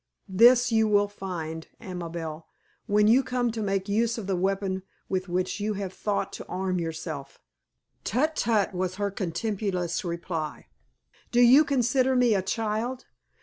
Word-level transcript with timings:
This 0.33 0.71
you 0.71 0.87
will 0.87 1.07
find, 1.07 1.67
Amabel, 1.79 2.47
when 2.87 3.05
you 3.05 3.21
come 3.21 3.51
to 3.51 3.61
make 3.61 3.87
use 3.87 4.17
of 4.17 4.25
the 4.25 4.35
weapon 4.35 4.81
with 5.07 5.29
which 5.29 5.59
you 5.59 5.75
have 5.75 5.93
thought 5.93 6.33
to 6.33 6.47
arm 6.47 6.79
yourself." 6.79 7.39
"Tut, 8.03 8.35
tut!" 8.35 8.73
was 8.73 8.95
her 8.95 9.11
contemptuous 9.11 10.03
reply. 10.03 10.65
"Do 11.31 11.39
you 11.39 11.63
consider 11.63 12.15
me 12.15 12.33
a 12.33 12.41
child? 12.41 13.05